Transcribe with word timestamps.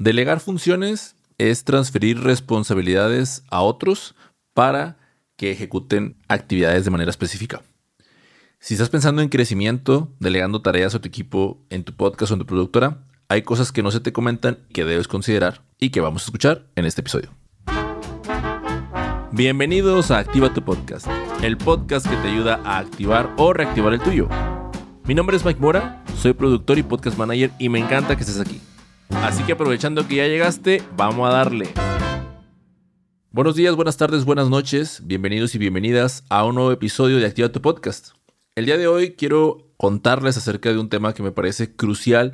Delegar 0.00 0.40
funciones 0.40 1.14
es 1.36 1.64
transferir 1.64 2.22
responsabilidades 2.22 3.44
a 3.50 3.60
otros 3.60 4.14
para 4.54 4.96
que 5.36 5.50
ejecuten 5.50 6.16
actividades 6.26 6.86
de 6.86 6.90
manera 6.90 7.10
específica. 7.10 7.60
Si 8.60 8.72
estás 8.72 8.88
pensando 8.88 9.20
en 9.20 9.28
crecimiento, 9.28 10.10
delegando 10.18 10.62
tareas 10.62 10.94
a 10.94 11.02
tu 11.02 11.08
equipo 11.08 11.58
en 11.68 11.84
tu 11.84 11.92
podcast 11.92 12.32
o 12.32 12.34
en 12.34 12.40
tu 12.40 12.46
productora, 12.46 13.04
hay 13.28 13.42
cosas 13.42 13.72
que 13.72 13.82
no 13.82 13.90
se 13.90 14.00
te 14.00 14.10
comentan 14.10 14.60
que 14.72 14.86
debes 14.86 15.06
considerar 15.06 15.60
y 15.78 15.90
que 15.90 16.00
vamos 16.00 16.22
a 16.22 16.24
escuchar 16.24 16.64
en 16.76 16.86
este 16.86 17.02
episodio. 17.02 17.34
Bienvenidos 19.32 20.10
a 20.10 20.20
Activa 20.20 20.54
tu 20.54 20.62
Podcast, 20.62 21.08
el 21.42 21.58
podcast 21.58 22.08
que 22.08 22.16
te 22.16 22.28
ayuda 22.28 22.62
a 22.64 22.78
activar 22.78 23.34
o 23.36 23.52
reactivar 23.52 23.92
el 23.92 24.00
tuyo. 24.00 24.30
Mi 25.04 25.14
nombre 25.14 25.36
es 25.36 25.44
Mike 25.44 25.60
Mora, 25.60 26.02
soy 26.16 26.32
productor 26.32 26.78
y 26.78 26.84
podcast 26.84 27.18
manager 27.18 27.50
y 27.58 27.68
me 27.68 27.80
encanta 27.80 28.16
que 28.16 28.22
estés 28.22 28.40
aquí. 28.40 28.62
Así 29.16 29.42
que 29.44 29.52
aprovechando 29.52 30.06
que 30.08 30.16
ya 30.16 30.26
llegaste, 30.26 30.82
vamos 30.96 31.28
a 31.28 31.32
darle. 31.32 31.68
Buenos 33.30 33.54
días, 33.54 33.76
buenas 33.76 33.96
tardes, 33.96 34.24
buenas 34.24 34.48
noches, 34.48 35.02
bienvenidos 35.04 35.54
y 35.54 35.58
bienvenidas 35.58 36.24
a 36.30 36.44
un 36.44 36.56
nuevo 36.56 36.72
episodio 36.72 37.18
de 37.18 37.26
Activa 37.26 37.50
tu 37.50 37.60
Podcast. 37.60 38.10
El 38.56 38.66
día 38.66 38.76
de 38.76 38.88
hoy 38.88 39.12
quiero 39.12 39.68
contarles 39.76 40.36
acerca 40.36 40.70
de 40.70 40.78
un 40.78 40.88
tema 40.88 41.14
que 41.14 41.22
me 41.22 41.30
parece 41.30 41.74
crucial 41.74 42.32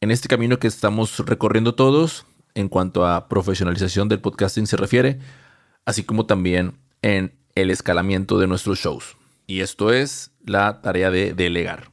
en 0.00 0.10
este 0.10 0.28
camino 0.28 0.58
que 0.58 0.66
estamos 0.66 1.18
recorriendo 1.26 1.74
todos 1.74 2.24
en 2.54 2.68
cuanto 2.68 3.06
a 3.06 3.28
profesionalización 3.28 4.08
del 4.08 4.20
podcasting 4.20 4.66
se 4.66 4.76
refiere, 4.76 5.18
así 5.84 6.04
como 6.04 6.26
también 6.26 6.78
en 7.02 7.34
el 7.54 7.70
escalamiento 7.70 8.38
de 8.38 8.46
nuestros 8.46 8.78
shows. 8.78 9.16
Y 9.46 9.60
esto 9.60 9.92
es 9.92 10.30
la 10.44 10.80
tarea 10.80 11.10
de 11.10 11.34
delegar. 11.34 11.90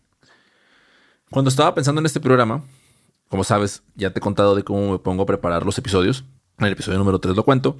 Cuando 1.29 1.49
estaba 1.49 1.75
pensando 1.75 1.99
en 1.99 2.05
este 2.05 2.21
programa, 2.21 2.63
como 3.29 3.43
sabes, 3.43 3.83
ya 3.95 4.11
te 4.11 4.19
he 4.19 4.21
contado 4.21 4.55
de 4.55 4.63
cómo 4.63 4.91
me 4.91 4.99
pongo 4.99 5.23
a 5.23 5.25
preparar 5.25 5.65
los 5.65 5.77
episodios. 5.77 6.23
En 6.57 6.65
el 6.65 6.73
episodio 6.73 6.97
número 6.97 7.19
3 7.19 7.35
lo 7.35 7.43
cuento. 7.43 7.77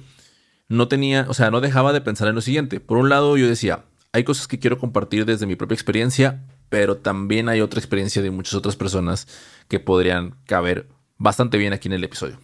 No 0.68 0.88
tenía, 0.88 1.26
o 1.28 1.34
sea, 1.34 1.50
no 1.50 1.60
dejaba 1.60 1.92
de 1.92 2.00
pensar 2.00 2.28
en 2.28 2.34
lo 2.34 2.40
siguiente. 2.40 2.80
Por 2.80 2.98
un 2.98 3.08
lado, 3.08 3.36
yo 3.36 3.48
decía, 3.48 3.84
hay 4.12 4.24
cosas 4.24 4.46
que 4.46 4.58
quiero 4.58 4.78
compartir 4.78 5.24
desde 5.24 5.46
mi 5.46 5.56
propia 5.56 5.74
experiencia, 5.74 6.44
pero 6.68 6.98
también 6.98 7.48
hay 7.48 7.60
otra 7.60 7.80
experiencia 7.80 8.20
de 8.20 8.30
muchas 8.30 8.54
otras 8.54 8.76
personas 8.76 9.26
que 9.68 9.80
podrían 9.80 10.34
caber 10.46 10.88
bastante 11.16 11.56
bien 11.58 11.72
aquí 11.72 11.88
en 11.88 11.94
el 11.94 12.04
episodio. 12.04 12.38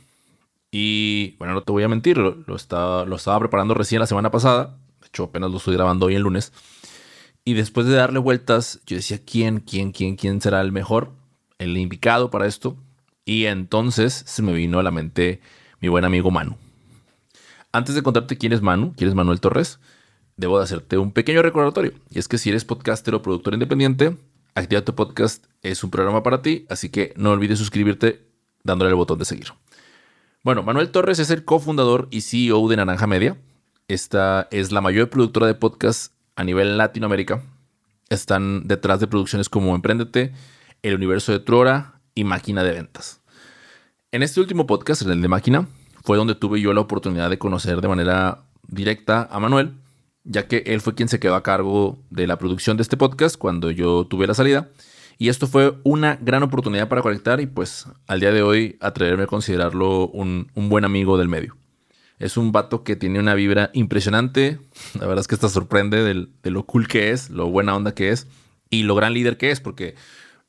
Y 0.70 1.36
bueno, 1.38 1.54
no 1.54 1.62
te 1.62 1.70
voy 1.70 1.84
a 1.84 1.88
mentir, 1.88 2.18
lo, 2.18 2.56
estaba, 2.56 3.04
lo 3.04 3.16
estaba 3.16 3.38
preparando 3.38 3.74
recién 3.74 4.00
la 4.00 4.06
semana 4.06 4.30
pasada. 4.30 4.76
De 5.00 5.06
hecho, 5.06 5.24
apenas 5.24 5.50
lo 5.50 5.58
estoy 5.58 5.74
grabando 5.74 6.06
hoy 6.06 6.16
el 6.16 6.22
lunes. 6.22 6.52
Y 7.44 7.54
después 7.54 7.86
de 7.86 7.94
darle 7.94 8.18
vueltas, 8.18 8.80
yo 8.86 8.96
decía, 8.96 9.20
¿quién, 9.24 9.60
quién, 9.60 9.92
quién, 9.92 10.16
quién 10.16 10.40
será 10.40 10.62
el 10.62 10.72
mejor, 10.72 11.12
el 11.58 11.76
indicado 11.76 12.30
para 12.30 12.46
esto? 12.46 12.76
Y 13.24 13.46
entonces 13.46 14.24
se 14.26 14.42
me 14.42 14.52
vino 14.52 14.78
a 14.78 14.82
la 14.82 14.90
mente 14.90 15.40
mi 15.80 15.88
buen 15.88 16.04
amigo 16.04 16.30
Manu. 16.30 16.56
Antes 17.72 17.94
de 17.94 18.02
contarte 18.02 18.38
quién 18.38 18.52
es 18.52 18.62
Manu, 18.62 18.94
quién 18.96 19.08
es 19.08 19.14
Manuel 19.14 19.40
Torres, 19.40 19.80
debo 20.36 20.58
de 20.58 20.64
hacerte 20.64 20.98
un 20.98 21.12
pequeño 21.12 21.42
recordatorio. 21.42 21.92
Y 22.10 22.18
es 22.18 22.28
que 22.28 22.38
si 22.38 22.50
eres 22.50 22.64
podcaster 22.64 23.14
o 23.14 23.22
productor 23.22 23.54
independiente, 23.54 24.16
Activa 24.56 24.82
tu 24.82 24.94
Podcast 24.94 25.46
es 25.62 25.82
un 25.82 25.90
programa 25.90 26.22
para 26.22 26.40
ti, 26.40 26.64
así 26.70 26.88
que 26.88 27.12
no 27.16 27.32
olvides 27.32 27.58
suscribirte 27.58 28.24
dándole 28.62 28.90
el 28.90 28.94
botón 28.94 29.18
de 29.18 29.24
seguir. 29.24 29.48
Bueno, 30.44 30.62
Manuel 30.62 30.90
Torres 30.92 31.18
es 31.18 31.30
el 31.30 31.44
cofundador 31.44 32.06
y 32.12 32.20
CEO 32.20 32.68
de 32.68 32.76
Naranja 32.76 33.08
Media. 33.08 33.36
Esta 33.88 34.46
es 34.52 34.70
la 34.70 34.80
mayor 34.80 35.10
productora 35.10 35.48
de 35.48 35.54
podcast 35.54 36.12
a 36.36 36.44
nivel 36.44 36.78
Latinoamérica. 36.78 37.42
Están 38.10 38.68
detrás 38.68 39.00
de 39.00 39.08
producciones 39.08 39.48
como 39.48 39.74
Emprendete, 39.74 40.32
El 40.82 40.94
Universo 40.94 41.32
de 41.32 41.40
Trora, 41.40 42.00
y 42.14 42.24
máquina 42.24 42.62
de 42.62 42.72
ventas. 42.72 43.20
En 44.12 44.22
este 44.22 44.40
último 44.40 44.66
podcast, 44.66 45.02
en 45.02 45.10
el 45.10 45.22
de 45.22 45.28
máquina, 45.28 45.68
fue 46.04 46.16
donde 46.16 46.34
tuve 46.34 46.60
yo 46.60 46.72
la 46.72 46.80
oportunidad 46.80 47.30
de 47.30 47.38
conocer 47.38 47.80
de 47.80 47.88
manera 47.88 48.44
directa 48.68 49.28
a 49.30 49.40
Manuel, 49.40 49.72
ya 50.22 50.46
que 50.46 50.62
él 50.66 50.80
fue 50.80 50.94
quien 50.94 51.08
se 51.08 51.18
quedó 51.18 51.34
a 51.34 51.42
cargo 51.42 51.98
de 52.10 52.26
la 52.26 52.38
producción 52.38 52.76
de 52.76 52.82
este 52.82 52.96
podcast 52.96 53.36
cuando 53.36 53.70
yo 53.70 54.06
tuve 54.06 54.26
la 54.26 54.34
salida. 54.34 54.70
Y 55.18 55.28
esto 55.28 55.46
fue 55.46 55.74
una 55.84 56.16
gran 56.20 56.42
oportunidad 56.42 56.88
para 56.88 57.02
conectar 57.02 57.40
y 57.40 57.46
pues 57.46 57.86
al 58.06 58.20
día 58.20 58.32
de 58.32 58.42
hoy 58.42 58.76
atreverme 58.80 59.24
a 59.24 59.28
considerarlo 59.28 60.08
un, 60.08 60.48
buen 60.54 60.84
amigo 60.84 61.18
del 61.18 61.28
medio. 61.28 61.56
Es 62.18 62.36
un 62.36 62.52
vato 62.52 62.84
que 62.84 62.96
tiene 62.96 63.18
una 63.18 63.34
vibra 63.34 63.70
impresionante. 63.74 64.58
La 64.94 65.06
verdad 65.06 65.20
es 65.20 65.28
que 65.28 65.34
está 65.34 65.48
sorprende 65.48 66.02
de 66.04 66.50
lo 66.50 66.64
cool 66.64 66.88
que 66.88 67.10
es, 67.10 67.30
lo 67.30 67.48
buena 67.48 67.76
onda 67.76 67.94
que 67.94 68.10
es 68.10 68.26
y 68.70 68.82
lo 68.82 68.94
gran 68.94 69.14
líder 69.14 69.36
que 69.36 69.50
es, 69.50 69.60
porque 69.60 69.94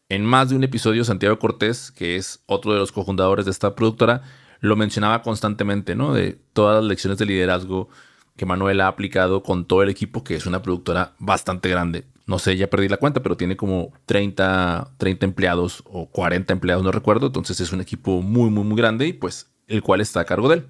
en 0.10 0.26
más 0.26 0.50
de 0.50 0.56
un 0.56 0.64
episodio, 0.64 1.04
Santiago 1.04 1.40
Cortés, 1.40 1.92
que 1.92 2.16
es 2.16 2.44
otro 2.46 2.74
de 2.74 2.80
los 2.80 2.92
cofundadores 2.92 3.46
de 3.46 3.52
esta 3.52 3.76
productora, 3.76 4.22
lo 4.60 4.76
mencionaba 4.76 5.22
constantemente, 5.22 5.96
¿no? 5.96 6.14
De 6.14 6.38
todas 6.54 6.84
las 6.84 6.90
lecciones 6.90 7.18
de 7.20 7.26
liderazgo 7.26 7.90
que 8.36 8.46
Manuel 8.46 8.82
ha 8.82 8.88
aplicado 8.88 9.44
con 9.44 9.66
todo 9.66 9.82
el 9.82 9.90
equipo, 9.90 10.24
que 10.24 10.36
es 10.36 10.46
una 10.46 10.62
productora 10.62 11.14
bastante 11.20 11.70
grande. 11.70 12.06
No 12.28 12.40
sé, 12.40 12.58
ya 12.58 12.70
perdí 12.70 12.90
la 12.90 12.98
cuenta, 12.98 13.22
pero 13.22 13.38
tiene 13.38 13.56
como 13.56 13.94
30, 14.08 14.96
30 14.98 15.26
empleados 15.26 15.84
o 15.86 16.10
40 16.10 16.54
empleados, 16.54 16.84
no 16.84 16.92
recuerdo. 16.92 17.28
Entonces 17.28 17.60
es 17.60 17.72
un 17.72 17.82
equipo 17.82 18.22
muy, 18.22 18.50
muy, 18.50 18.64
muy 18.64 18.78
grande 18.78 19.08
y 19.08 19.14
pues 19.14 19.52
el 19.68 19.82
cual 19.82 20.02
está 20.02 20.22
a 20.22 20.26
cargo 20.26 20.50
de 20.50 20.56
él. 20.56 20.68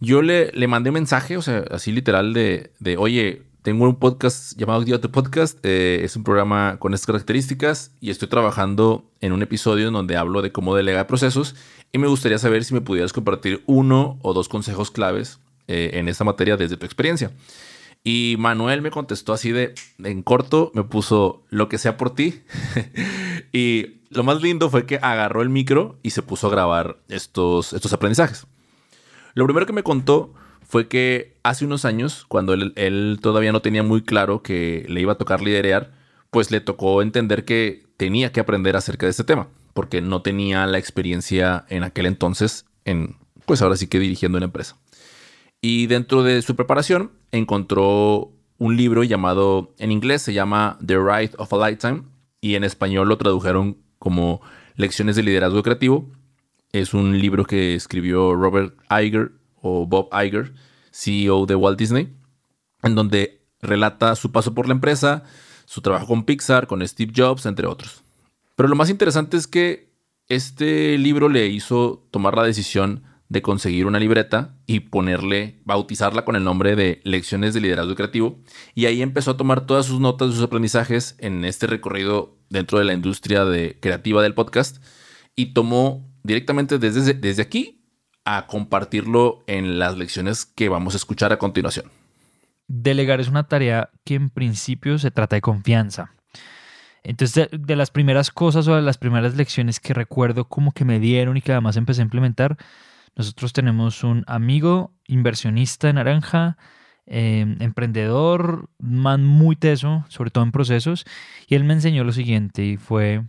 Yo 0.00 0.20
le, 0.20 0.50
le 0.52 0.66
mandé 0.66 0.90
mensaje, 0.90 1.36
o 1.36 1.42
sea, 1.42 1.64
así 1.70 1.92
literal 1.92 2.32
de, 2.34 2.72
de 2.80 2.96
oye, 2.96 3.42
tengo 3.62 3.84
un 3.84 3.94
podcast 3.94 4.56
llamado 4.58 4.82
Guía 4.82 5.00
Podcast. 5.00 5.58
Eh, 5.62 6.00
es 6.02 6.16
un 6.16 6.24
programa 6.24 6.78
con 6.78 6.94
estas 6.94 7.06
características 7.06 7.92
y 8.00 8.10
estoy 8.10 8.28
trabajando 8.28 9.04
en 9.20 9.32
un 9.32 9.42
episodio 9.42 9.88
en 9.88 9.94
donde 9.94 10.16
hablo 10.16 10.42
de 10.42 10.50
cómo 10.50 10.74
delegar 10.74 11.06
procesos 11.06 11.54
y 11.92 11.98
me 11.98 12.08
gustaría 12.08 12.38
saber 12.38 12.64
si 12.64 12.74
me 12.74 12.80
pudieras 12.80 13.12
compartir 13.12 13.62
uno 13.66 14.18
o 14.22 14.34
dos 14.34 14.48
consejos 14.48 14.90
claves 14.90 15.38
eh, 15.68 15.90
en 15.94 16.08
esta 16.08 16.24
materia 16.24 16.56
desde 16.56 16.76
tu 16.76 16.86
experiencia. 16.86 17.30
Y 18.02 18.34
Manuel 18.40 18.82
me 18.82 18.90
contestó 18.90 19.32
así 19.32 19.52
de, 19.52 19.74
en 20.02 20.24
corto, 20.24 20.72
me 20.74 20.82
puso 20.82 21.44
lo 21.48 21.68
que 21.68 21.78
sea 21.78 21.96
por 21.96 22.16
ti. 22.16 22.42
y 23.52 24.00
lo 24.10 24.24
más 24.24 24.42
lindo 24.42 24.70
fue 24.70 24.86
que 24.86 24.96
agarró 24.96 25.40
el 25.40 25.50
micro 25.50 25.98
y 26.02 26.10
se 26.10 26.22
puso 26.22 26.48
a 26.48 26.50
grabar 26.50 26.98
estos, 27.08 27.72
estos 27.74 27.92
aprendizajes. 27.92 28.44
Lo 29.34 29.44
primero 29.44 29.66
que 29.66 29.72
me 29.72 29.84
contó 29.84 30.34
fue 30.72 30.88
que 30.88 31.36
hace 31.42 31.66
unos 31.66 31.84
años, 31.84 32.24
cuando 32.28 32.54
él, 32.54 33.18
todavía 33.20 33.52
no 33.52 33.60
tenía 33.60 33.82
muy 33.82 34.00
claro 34.00 34.42
que 34.42 34.86
le 34.88 35.02
iba 35.02 35.12
a 35.12 35.18
tocar 35.18 35.42
liderear, 35.42 35.92
pues 36.30 36.50
le 36.50 36.62
tocó 36.62 37.02
entender 37.02 37.44
que 37.44 37.84
tenía 37.98 38.32
que 38.32 38.40
aprender 38.40 38.74
acerca 38.74 39.04
de 39.04 39.10
este 39.10 39.22
tema, 39.22 39.48
porque 39.74 40.00
no 40.00 40.22
tenía 40.22 40.64
la 40.66 40.78
experiencia 40.78 41.66
en 41.68 41.84
aquel 41.84 42.06
entonces 42.06 42.64
en, 42.86 43.16
pues 43.44 43.60
ahora 43.60 43.76
sí 43.76 43.86
que 43.86 43.98
dirigiendo 43.98 44.38
una 44.38 44.46
empresa. 44.46 44.78
Y 45.60 45.88
dentro 45.88 46.22
de 46.22 46.40
su 46.40 46.56
preparación 46.56 47.10
encontró 47.32 48.32
un 48.56 48.78
libro 48.78 49.04
llamado, 49.04 49.74
en 49.78 49.92
inglés 49.92 50.22
se 50.22 50.32
llama 50.32 50.78
The 50.82 50.96
Right 50.96 51.34
of 51.36 51.52
a 51.52 51.68
Lifetime, 51.68 52.04
y 52.40 52.54
en 52.54 52.64
español 52.64 53.10
lo 53.10 53.18
tradujeron 53.18 53.76
como 53.98 54.40
Lecciones 54.76 55.16
de 55.16 55.22
Liderazgo 55.22 55.62
Creativo. 55.62 56.10
Es 56.72 56.94
un 56.94 57.20
libro 57.20 57.44
que 57.44 57.74
escribió 57.74 58.34
Robert 58.34 58.74
Iger 58.90 59.32
o 59.62 59.86
Bob 59.86 60.08
Iger, 60.12 60.52
CEO 60.90 61.46
de 61.46 61.54
Walt 61.54 61.78
Disney, 61.78 62.14
en 62.82 62.94
donde 62.94 63.42
relata 63.62 64.14
su 64.16 64.30
paso 64.32 64.54
por 64.54 64.66
la 64.66 64.74
empresa, 64.74 65.24
su 65.64 65.80
trabajo 65.80 66.08
con 66.08 66.24
Pixar, 66.24 66.66
con 66.66 66.86
Steve 66.86 67.12
Jobs, 67.16 67.46
entre 67.46 67.66
otros. 67.66 68.02
Pero 68.56 68.68
lo 68.68 68.76
más 68.76 68.90
interesante 68.90 69.36
es 69.36 69.46
que 69.46 69.90
este 70.28 70.98
libro 70.98 71.28
le 71.28 71.46
hizo 71.46 72.06
tomar 72.10 72.36
la 72.36 72.44
decisión 72.44 73.04
de 73.28 73.40
conseguir 73.40 73.86
una 73.86 73.98
libreta 73.98 74.58
y 74.66 74.80
ponerle, 74.80 75.60
bautizarla 75.64 76.26
con 76.26 76.36
el 76.36 76.44
nombre 76.44 76.76
de 76.76 77.00
Lecciones 77.04 77.54
de 77.54 77.62
Liderazgo 77.62 77.94
Creativo. 77.94 78.38
Y 78.74 78.84
ahí 78.84 79.00
empezó 79.00 79.30
a 79.30 79.36
tomar 79.38 79.64
todas 79.66 79.86
sus 79.86 80.00
notas, 80.00 80.34
sus 80.34 80.42
aprendizajes 80.42 81.16
en 81.18 81.46
este 81.46 81.66
recorrido 81.66 82.36
dentro 82.50 82.78
de 82.78 82.84
la 82.84 82.92
industria 82.92 83.46
de, 83.46 83.78
creativa 83.80 84.22
del 84.22 84.34
podcast. 84.34 84.84
Y 85.34 85.54
tomó 85.54 86.06
directamente 86.22 86.78
desde, 86.78 87.14
desde 87.14 87.40
aquí 87.40 87.81
a 88.24 88.46
compartirlo 88.46 89.42
en 89.46 89.78
las 89.78 89.96
lecciones 89.96 90.46
que 90.46 90.68
vamos 90.68 90.94
a 90.94 90.96
escuchar 90.96 91.32
a 91.32 91.38
continuación. 91.38 91.90
Delegar 92.68 93.20
es 93.20 93.28
una 93.28 93.48
tarea 93.48 93.90
que 94.04 94.14
en 94.14 94.30
principio 94.30 94.98
se 94.98 95.10
trata 95.10 95.36
de 95.36 95.42
confianza. 95.42 96.12
Entonces, 97.02 97.48
de, 97.50 97.76
las 97.76 97.90
primeras 97.90 98.30
cosas 98.30 98.68
o 98.68 98.76
de 98.76 98.82
las 98.82 98.96
primeras 98.96 99.34
lecciones 99.34 99.80
que 99.80 99.92
recuerdo 99.92 100.48
como 100.48 100.72
que 100.72 100.84
me 100.84 101.00
dieron 101.00 101.36
y 101.36 101.42
que 101.42 101.52
además 101.52 101.76
empecé 101.76 102.00
a 102.00 102.04
implementar, 102.04 102.56
nosotros 103.16 103.52
tenemos 103.52 104.04
un 104.04 104.24
amigo 104.26 104.94
inversionista 105.06 105.88
en 105.88 105.96
naranja, 105.96 106.56
em, 107.06 107.56
emprendedor, 107.60 108.70
muy 108.78 109.56
teso, 109.56 110.04
sobre 110.08 110.30
todo 110.30 110.44
en 110.44 110.52
procesos, 110.52 111.04
y 111.48 111.56
él 111.56 111.64
me 111.64 111.74
enseñó 111.74 112.04
lo 112.04 112.12
siguiente 112.12 112.64
y 112.64 112.76
fue, 112.76 113.24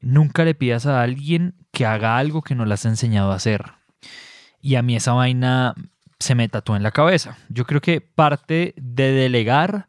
nunca 0.00 0.44
le 0.44 0.54
pidas 0.54 0.86
a 0.86 1.02
alguien 1.02 1.54
que 1.72 1.84
haga 1.86 2.16
algo 2.16 2.42
que 2.42 2.54
no 2.54 2.64
le 2.64 2.74
has 2.74 2.86
enseñado 2.86 3.30
a 3.30 3.36
hacer. 3.36 3.79
Y 4.60 4.74
a 4.74 4.82
mí 4.82 4.96
esa 4.96 5.12
vaina 5.12 5.74
se 6.18 6.34
me 6.34 6.48
tatuó 6.48 6.76
en 6.76 6.82
la 6.82 6.90
cabeza. 6.90 7.36
Yo 7.48 7.64
creo 7.64 7.80
que 7.80 8.00
parte 8.00 8.74
de 8.76 9.12
delegar, 9.12 9.88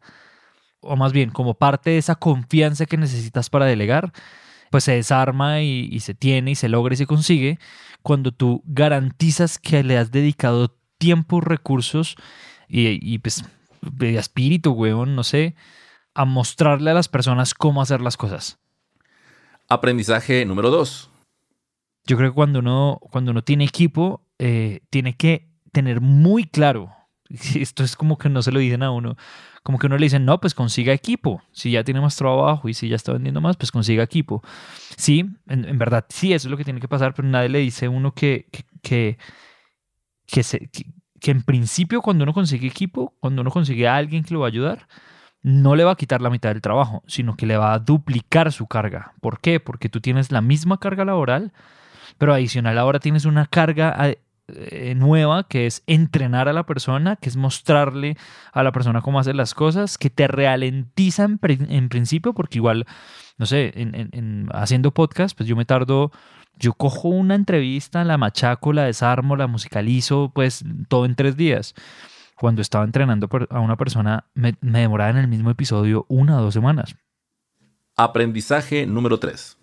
o 0.79 0.95
más 0.95 1.11
bien 1.11 1.29
como 1.29 1.55
parte 1.55 1.91
de 1.91 1.97
esa 1.97 2.15
confianza 2.15 2.85
que 2.85 2.97
necesitas 2.97 3.49
para 3.49 3.65
delegar, 3.65 4.13
pues 4.71 4.85
se 4.85 4.93
desarma 4.93 5.61
y, 5.61 5.99
se 5.99 6.15
tiene 6.15 6.51
y 6.51 6.55
se 6.55 6.69
logra 6.69 6.93
y 6.93 6.97
se 6.97 7.05
consigue 7.05 7.59
cuando 8.01 8.31
tú 8.31 8.63
garantizas 8.65 9.59
que 9.59 9.83
le 9.83 9.97
has 9.97 10.11
dedicado 10.11 10.75
tiempo, 10.97 11.41
recursos 11.41 12.15
y, 12.67 13.19
pues 13.19 13.43
espíritu, 13.99 14.71
weón, 14.71 15.15
no 15.15 15.23
sé, 15.23 15.55
a 16.13 16.23
mostrarle 16.23 16.91
a 16.91 16.93
las 16.93 17.09
personas 17.09 17.53
cómo 17.53 17.81
hacer 17.81 17.99
las 17.99 18.15
cosas. 18.15 18.59
Aprendizaje 19.67 20.45
número 20.45 20.69
dos. 20.69 21.10
Yo 22.05 22.17
creo 22.17 22.31
que 22.31 22.35
cuando 22.35 22.59
uno, 22.59 22.99
cuando 23.11 23.31
uno 23.31 23.43
tiene 23.43 23.63
equipo, 23.63 24.25
eh, 24.39 24.81
tiene 24.89 25.15
que 25.15 25.51
tener 25.71 26.01
muy 26.01 26.45
claro, 26.45 26.91
esto 27.55 27.83
es 27.83 27.95
como 27.95 28.17
que 28.17 28.29
no 28.29 28.41
se 28.41 28.51
lo 28.51 28.59
dicen 28.59 28.83
a 28.83 28.91
uno, 28.91 29.15
como 29.63 29.77
que 29.77 29.87
uno 29.87 29.97
le 29.97 30.05
dicen, 30.05 30.25
no, 30.25 30.39
pues 30.39 30.55
consiga 30.55 30.93
equipo. 30.93 31.41
Si 31.51 31.71
ya 31.71 31.83
tiene 31.83 32.01
más 32.01 32.15
trabajo 32.15 32.67
y 32.67 32.73
si 32.73 32.89
ya 32.89 32.95
está 32.95 33.13
vendiendo 33.13 33.41
más, 33.41 33.57
pues 33.57 33.71
consiga 33.71 34.03
equipo. 34.03 34.41
Sí, 34.97 35.25
en, 35.47 35.77
verdad, 35.77 36.05
sí, 36.09 36.33
eso 36.33 36.47
es 36.47 36.51
lo 36.51 36.57
que 36.57 36.63
tiene 36.63 36.79
que 36.79 36.87
pasar, 36.87 37.13
pero 37.13 37.27
nadie 37.27 37.49
le 37.49 37.59
dice 37.59 37.85
a 37.85 37.89
uno 37.89 38.13
que, 38.13 38.47
que, 38.51 39.17
que, 40.25 40.43
que, 41.19 41.31
en 41.31 41.43
principio 41.43 42.01
cuando 42.01 42.23
uno 42.23 42.33
consigue 42.33 42.67
equipo, 42.67 43.15
cuando 43.19 43.41
uno 43.41 43.51
consigue 43.51 43.87
a 43.87 43.95
alguien 43.95 44.23
que 44.23 44.33
lo 44.33 44.39
va 44.39 44.47
a 44.47 44.49
ayudar, 44.49 44.87
no 45.43 45.75
le 45.75 45.83
va 45.83 45.91
a 45.91 45.95
quitar 45.95 46.21
la 46.21 46.29
mitad 46.31 46.49
del 46.49 46.61
trabajo, 46.61 47.03
sino 47.05 47.35
que 47.35 47.45
le 47.45 47.57
va 47.57 47.73
a 47.73 47.79
duplicar 47.79 48.51
su 48.51 48.67
carga. 48.67 49.13
¿Por 49.21 49.39
qué? 49.39 49.59
Porque 49.59 49.89
tú 49.89 50.01
tienes 50.01 50.31
la 50.31 50.41
misma 50.41 50.79
carga 50.79 51.05
laboral, 51.05 51.53
pero 52.17 52.33
adicional 52.33 52.77
ahora 52.77 52.99
tienes 52.99 53.25
una 53.25 53.45
carga 53.45 54.15
eh, 54.47 54.95
nueva, 54.95 55.47
que 55.47 55.65
es 55.65 55.83
entrenar 55.87 56.49
a 56.49 56.53
la 56.53 56.65
persona, 56.65 57.15
que 57.15 57.29
es 57.29 57.37
mostrarle 57.37 58.17
a 58.51 58.63
la 58.63 58.71
persona 58.71 59.01
cómo 59.01 59.19
hacer 59.19 59.35
las 59.35 59.53
cosas, 59.53 59.97
que 59.97 60.09
te 60.09 60.27
ralentiza 60.27 61.23
en, 61.23 61.89
principio, 61.89 62.33
porque 62.33 62.57
igual, 62.57 62.85
no 63.37 63.45
sé, 63.45 63.71
en, 63.75 64.49
haciendo 64.51 64.91
podcast, 64.91 65.37
pues 65.37 65.47
yo 65.47 65.55
me 65.55 65.65
tardo, 65.65 66.11
yo 66.57 66.73
cojo 66.73 67.09
una 67.09 67.35
entrevista, 67.35 68.03
la 68.03 68.17
machaco, 68.17 68.73
la 68.73 68.83
desarmo, 68.83 69.35
la 69.35 69.47
musicalizo, 69.47 70.31
pues 70.33 70.65
todo 70.89 71.05
en 71.05 71.15
tres 71.15 71.37
días. 71.37 71.73
Cuando 72.35 72.61
estaba 72.61 72.83
entrenando 72.83 73.29
a 73.51 73.59
una 73.59 73.77
persona, 73.77 74.25
me, 74.33 74.55
me 74.61 74.79
demoraba 74.79 75.11
en 75.11 75.17
el 75.17 75.27
mismo 75.27 75.51
episodio 75.51 76.05
una 76.09 76.39
o 76.39 76.41
dos 76.41 76.53
semanas. 76.53 76.95
Aprendizaje 77.95 78.87
número 78.87 79.19
tres 79.19 79.60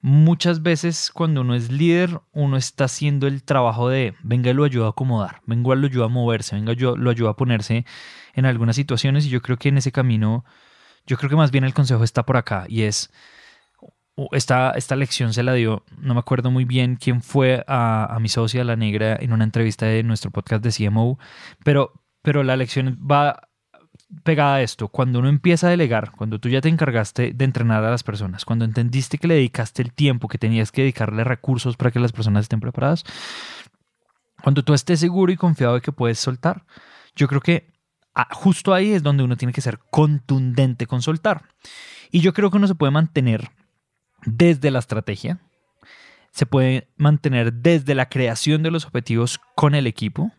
muchas 0.00 0.62
veces 0.62 1.10
cuando 1.12 1.42
uno 1.42 1.54
es 1.54 1.70
líder, 1.70 2.20
uno 2.32 2.56
está 2.56 2.84
haciendo 2.84 3.26
el 3.26 3.42
trabajo 3.42 3.88
de, 3.88 4.14
venga, 4.22 4.52
lo 4.52 4.64
ayuda 4.64 4.86
a 4.86 4.90
acomodar, 4.90 5.42
venga, 5.46 5.74
lo 5.74 5.86
ayuda 5.86 6.06
a 6.06 6.08
moverse, 6.08 6.56
venga, 6.56 6.72
yo 6.72 6.96
lo 6.96 7.10
ayuda 7.10 7.30
a 7.30 7.36
ponerse 7.36 7.84
en 8.34 8.46
algunas 8.46 8.76
situaciones 8.76 9.26
y 9.26 9.28
yo 9.30 9.42
creo 9.42 9.58
que 9.58 9.68
en 9.68 9.78
ese 9.78 9.92
camino, 9.92 10.44
yo 11.06 11.16
creo 11.18 11.28
que 11.30 11.36
más 11.36 11.50
bien 11.50 11.64
el 11.64 11.74
consejo 11.74 12.04
está 12.04 12.24
por 12.24 12.36
acá 12.36 12.64
y 12.68 12.82
es, 12.82 13.10
esta, 14.32 14.72
esta 14.72 14.96
lección 14.96 15.32
se 15.32 15.42
la 15.42 15.52
dio, 15.54 15.84
no 15.98 16.14
me 16.14 16.20
acuerdo 16.20 16.50
muy 16.50 16.64
bien 16.64 16.96
quién 16.96 17.22
fue 17.22 17.64
a, 17.66 18.14
a 18.14 18.20
mi 18.20 18.28
socia, 18.28 18.64
la 18.64 18.76
negra, 18.76 19.16
en 19.20 19.32
una 19.32 19.44
entrevista 19.44 19.86
de 19.86 20.02
nuestro 20.02 20.30
podcast 20.30 20.64
de 20.64 20.72
CMO, 20.72 21.18
pero, 21.64 21.92
pero 22.22 22.42
la 22.42 22.56
lección 22.56 22.98
va 23.00 23.49
pegada 24.24 24.56
a 24.56 24.62
esto, 24.62 24.88
cuando 24.88 25.18
uno 25.18 25.28
empieza 25.28 25.68
a 25.68 25.70
delegar, 25.70 26.10
cuando 26.12 26.38
tú 26.38 26.48
ya 26.48 26.60
te 26.60 26.68
encargaste 26.68 27.32
de 27.32 27.44
entrenar 27.44 27.84
a 27.84 27.90
las 27.90 28.02
personas, 28.02 28.44
cuando 28.44 28.64
entendiste 28.64 29.18
que 29.18 29.28
le 29.28 29.34
dedicaste 29.34 29.82
el 29.82 29.92
tiempo, 29.92 30.28
que 30.28 30.38
tenías 30.38 30.72
que 30.72 30.82
dedicarle 30.82 31.24
recursos 31.24 31.76
para 31.76 31.90
que 31.90 32.00
las 32.00 32.12
personas 32.12 32.42
estén 32.42 32.60
preparadas, 32.60 33.04
cuando 34.42 34.62
tú 34.62 34.74
estés 34.74 35.00
seguro 35.00 35.32
y 35.32 35.36
confiado 35.36 35.74
de 35.74 35.80
que 35.80 35.92
puedes 35.92 36.18
soltar, 36.18 36.64
yo 37.14 37.28
creo 37.28 37.40
que 37.40 37.72
ah, 38.14 38.28
justo 38.32 38.74
ahí 38.74 38.92
es 38.92 39.02
donde 39.02 39.22
uno 39.22 39.36
tiene 39.36 39.52
que 39.52 39.60
ser 39.60 39.78
contundente 39.90 40.86
con 40.86 41.02
soltar. 41.02 41.44
Y 42.10 42.20
yo 42.20 42.32
creo 42.32 42.50
que 42.50 42.56
uno 42.56 42.66
se 42.66 42.74
puede 42.74 42.90
mantener 42.90 43.50
desde 44.24 44.70
la 44.70 44.80
estrategia, 44.80 45.38
se 46.32 46.46
puede 46.46 46.88
mantener 46.96 47.52
desde 47.52 47.94
la 47.94 48.08
creación 48.08 48.62
de 48.62 48.70
los 48.70 48.86
objetivos 48.86 49.40
con 49.54 49.74
el 49.74 49.86
equipo, 49.86 50.32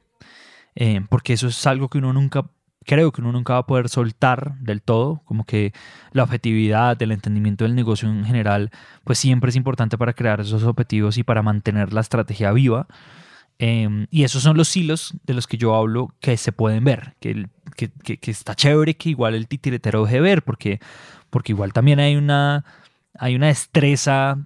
eh, 0.76 1.02
porque 1.10 1.34
eso 1.34 1.48
es 1.48 1.68
algo 1.68 1.90
que 1.90 1.98
uno 1.98 2.14
nunca 2.14 2.50
creo 2.86 3.12
que 3.12 3.22
uno 3.22 3.32
nunca 3.32 3.54
va 3.54 3.60
a 3.60 3.66
poder 3.68 3.90
soltar 3.90 4.56
del 4.60 4.82
todo, 4.82 5.22
como 5.26 5.46
que 5.46 5.74
la 6.12 6.24
objetividad, 6.24 7.02
el 7.02 7.12
entendimiento 7.12 7.64
del 7.64 7.76
negocio 7.76 8.10
en 8.10 8.26
general, 8.26 8.72
pues 9.04 9.20
siempre 9.20 9.50
es 9.50 9.56
importante 9.56 9.98
para 9.98 10.14
crear 10.14 10.42
esos 10.42 10.64
objetivos 10.64 11.18
y 11.18 11.24
para 11.24 11.42
mantener 11.44 11.94
la 11.94 12.02
estrategia 12.02 12.52
viva. 12.52 12.88
Em, 13.60 14.08
y 14.10 14.24
esos 14.24 14.42
son 14.42 14.58
los 14.58 14.76
hilos 14.76 15.14
de 15.24 15.36
los 15.36 15.46
que 15.46 15.58
yo 15.58 15.76
hablo 15.76 16.16
que 16.20 16.36
se 16.38 16.52
pueden 16.52 16.84
ver, 16.84 17.16
que, 17.20 17.48
que, 17.76 17.90
que, 18.18 18.32
está 18.32 18.56
chévere 18.56 18.96
que 18.96 19.10
igual 19.10 19.36
el 19.36 19.48
titiretero 19.48 20.04
deje 20.04 20.20
ver, 20.20 20.42
porque, 20.42 20.80
porque 21.30 21.52
igual 21.52 21.72
también 21.72 22.00
hay 22.00 22.16
una, 22.16 22.66
hay 23.20 23.36
una 23.36 23.48
destreza 23.48 24.40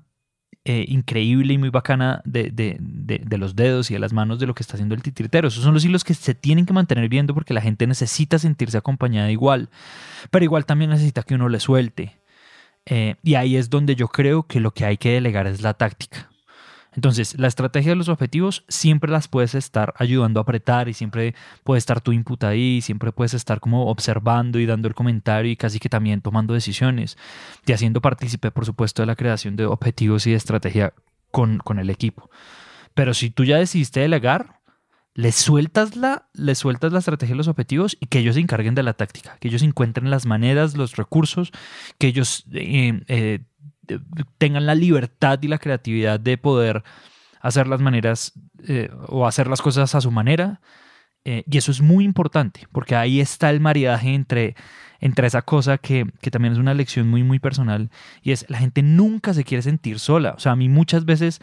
eh, 0.67 0.83
increíble 0.87 1.53
y 1.53 1.57
muy 1.59 1.69
bacana 1.69 2.23
de, 2.25 2.49
de, 2.49 2.77
de, 2.79 3.37
los 3.37 3.55
dedos 3.55 3.91
y 3.91 3.93
de 3.93 3.99
las 3.99 4.13
manos 4.13 4.39
de 4.39 4.47
lo 4.47 4.55
que 4.55 4.63
está 4.63 4.73
haciendo 4.73 4.95
el 4.95 5.03
titiritero. 5.03 5.47
Esos 5.47 5.63
son 5.63 5.75
los 5.75 5.85
hilos 5.85 6.03
que 6.03 6.15
se 6.15 6.33
tienen 6.33 6.65
que 6.65 6.73
mantener 6.73 7.07
viendo 7.07 7.35
porque 7.35 7.53
la 7.53 7.61
gente 7.61 7.85
necesita 7.85 8.39
sentirse 8.39 8.75
acompañada 8.75 9.29
igual, 9.31 9.69
pero 10.31 10.43
igual 10.43 10.65
también 10.65 10.89
necesita 10.89 11.21
que 11.21 11.35
uno 11.35 11.49
le 11.49 11.59
suelte. 11.59 12.17
Eh, 12.87 13.15
y 13.21 13.35
ahí 13.35 13.57
es 13.57 13.69
donde 13.69 13.95
yo 13.95 14.07
creo 14.07 14.47
que 14.47 14.59
lo 14.59 14.71
que 14.71 14.85
hay 14.85 14.97
que 14.97 15.11
delegar 15.11 15.45
es 15.45 15.61
la 15.61 15.75
táctica. 15.75 16.29
Entonces, 16.95 17.37
la 17.37 17.47
estrategia 17.47 17.91
de 17.91 17.97
los 17.97 18.09
objetivos 18.09 18.63
siempre 18.67 19.11
las 19.11 19.27
puedes 19.27 19.53
estar 19.53 19.93
ayudando 19.97 20.39
a 20.39 20.43
apretar 20.43 20.87
y 20.87 20.93
siempre 20.93 21.35
puede 21.63 21.79
estar 21.79 22.01
tu 22.01 22.13
input 22.13 22.43
ahí, 22.43 22.81
siempre 22.81 23.11
puedes 23.11 23.33
estar 23.33 23.59
como 23.59 23.87
observando 23.87 24.59
y 24.59 24.65
dando 24.65 24.87
el 24.87 24.95
comentario 24.95 25.51
y 25.51 25.57
casi 25.57 25.79
que 25.79 25.89
también 25.89 26.21
tomando 26.21 26.53
decisiones 26.53 27.17
y 27.65 27.73
haciendo 27.73 28.01
partícipe, 28.01 28.51
por 28.51 28.65
supuesto, 28.65 29.01
de 29.01 29.07
la 29.07 29.15
creación 29.15 29.55
de 29.55 29.65
objetivos 29.65 30.25
y 30.25 30.31
de 30.31 30.37
estrategia 30.37 30.93
con, 31.31 31.57
con 31.57 31.79
el 31.79 31.89
equipo. 31.89 32.29
Pero 32.93 33.13
si 33.13 33.29
tú 33.29 33.43
ya 33.43 33.57
decidiste 33.57 33.99
delegar, 33.99 34.61
le 35.15 35.31
sueltas, 35.31 35.95
la, 35.95 36.29
le 36.33 36.55
sueltas 36.55 36.91
la 36.91 36.99
estrategia 36.99 37.33
y 37.33 37.37
los 37.37 37.47
objetivos 37.47 37.97
y 37.99 38.07
que 38.07 38.19
ellos 38.19 38.35
se 38.35 38.41
encarguen 38.41 38.75
de 38.75 38.83
la 38.83 38.93
táctica, 38.93 39.37
que 39.39 39.47
ellos 39.47 39.63
encuentren 39.63 40.09
las 40.09 40.25
maneras, 40.25 40.75
los 40.75 40.97
recursos, 40.97 41.51
que 41.97 42.07
ellos 42.07 42.45
eh, 42.51 43.01
eh, 43.07 43.39
tengan 44.37 44.65
la 44.65 44.75
libertad 44.75 45.39
y 45.41 45.47
la 45.47 45.57
creatividad 45.57 46.19
de 46.19 46.37
poder 46.37 46.83
hacer 47.41 47.67
las 47.67 47.81
maneras 47.81 48.33
eh, 48.67 48.89
o 49.07 49.27
hacer 49.27 49.47
las 49.47 49.61
cosas 49.61 49.93
a 49.95 50.01
su 50.01 50.11
manera. 50.11 50.61
Eh, 51.25 51.43
y 51.49 51.57
eso 51.57 51.71
es 51.71 51.81
muy 51.81 52.05
importante, 52.05 52.67
porque 52.71 52.95
ahí 52.95 53.19
está 53.19 53.49
el 53.49 53.59
maridaje 53.59 54.13
entre, 54.13 54.55
entre 54.99 55.25
esa 55.25 55.41
cosa 55.41 55.79
que, 55.79 56.05
que, 56.21 56.29
también 56.29 56.53
es 56.53 56.59
una 56.59 56.75
lección 56.75 57.07
muy, 57.07 57.23
muy 57.23 57.39
personal, 57.39 57.89
y 58.21 58.31
es 58.31 58.45
la 58.47 58.59
gente 58.59 58.83
nunca 58.83 59.33
se 59.33 59.43
quiere 59.43 59.63
sentir 59.63 59.97
sola. 59.97 60.35
O 60.37 60.39
sea, 60.39 60.51
a 60.51 60.55
mí 60.55 60.69
muchas 60.69 61.05
veces 61.05 61.41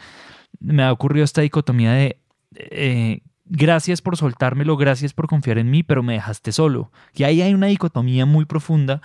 me 0.61 0.83
ha 0.83 0.91
ocurrido 0.93 1.25
esta 1.25 1.41
dicotomía 1.41 1.91
de 1.91 2.17
eh, 2.55 3.21
gracias 3.45 4.01
por 4.01 4.17
soltármelo, 4.17 4.77
gracias 4.77 5.13
por 5.13 5.27
confiar 5.27 5.57
en 5.57 5.69
mí, 5.69 5.83
pero 5.83 6.03
me 6.03 6.13
dejaste 6.13 6.51
solo. 6.51 6.91
Y 7.13 7.23
ahí 7.23 7.41
hay 7.41 7.53
una 7.53 7.67
dicotomía 7.67 8.25
muy 8.25 8.45
profunda 8.45 9.01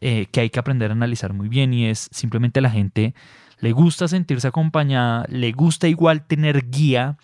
eh, 0.00 0.26
que 0.30 0.40
hay 0.40 0.50
que 0.50 0.58
aprender 0.58 0.90
a 0.90 0.94
analizar 0.94 1.32
muy 1.32 1.48
bien 1.48 1.74
y 1.74 1.86
es 1.86 2.08
simplemente 2.12 2.60
la 2.60 2.70
gente 2.70 3.14
le 3.60 3.72
gusta 3.72 4.08
sentirse 4.08 4.48
acompañada, 4.48 5.24
le 5.28 5.52
gusta 5.52 5.88
igual 5.88 6.26
tener 6.26 6.70
guía, 6.70 7.18